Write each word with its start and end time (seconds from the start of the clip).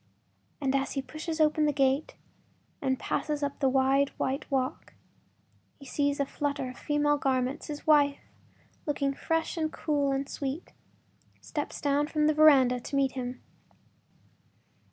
As 0.73 0.93
he 0.93 1.01
pushes 1.03 1.39
open 1.39 1.67
the 1.67 1.71
gate 1.71 2.15
and 2.81 2.97
passes 2.97 3.43
up 3.43 3.59
the 3.59 3.69
wide 3.69 4.09
white 4.17 4.49
walk, 4.49 4.95
he 5.77 5.85
sees 5.85 6.19
a 6.19 6.25
flutter 6.25 6.71
of 6.71 6.79
female 6.79 7.17
garments; 7.19 7.67
his 7.67 7.85
wife, 7.85 8.31
looking 8.87 9.13
fresh 9.13 9.57
and 9.57 9.71
cool 9.71 10.11
and 10.11 10.27
sweet, 10.27 10.73
steps 11.39 11.79
down 11.79 12.07
from 12.07 12.25
the 12.25 12.33
veranda 12.33 12.79
to 12.79 12.95
meet 12.95 13.11
him. 13.11 13.43